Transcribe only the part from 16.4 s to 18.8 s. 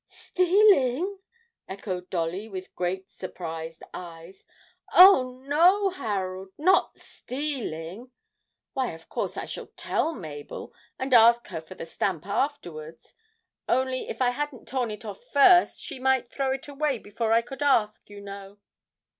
it away before I could ask, you know!'